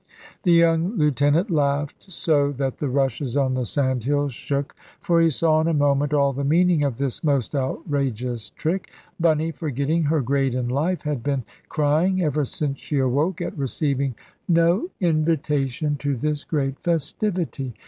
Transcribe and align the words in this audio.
The 0.41 0.51
young 0.53 0.97
lieutenant 0.97 1.51
laughed 1.51 2.11
so 2.11 2.51
that 2.53 2.79
the 2.79 2.89
rushes 2.89 3.37
on 3.37 3.53
the 3.53 3.67
sandhills 3.67 4.33
shook, 4.33 4.73
for 4.99 5.21
he 5.21 5.29
saw 5.29 5.61
in 5.61 5.67
a 5.67 5.75
moment 5.75 6.11
all 6.11 6.33
the 6.33 6.43
meaning 6.43 6.81
of 6.83 6.97
this 6.97 7.23
most 7.23 7.53
outrageous 7.53 8.49
trick. 8.49 8.89
Bunny, 9.19 9.51
forgetting 9.51 10.05
her 10.05 10.21
grade 10.21 10.55
in 10.55 10.69
life, 10.69 11.03
had 11.03 11.21
been 11.21 11.43
crying, 11.69 12.19
ever 12.23 12.45
since 12.45 12.79
she 12.79 12.97
awoke, 12.97 13.41
at 13.41 13.55
receiving 13.55 14.15
no 14.49 14.89
invitation 14.99 15.97
to 15.97 16.15
this 16.15 16.45
great 16.45 16.79
festivity. 16.79 17.75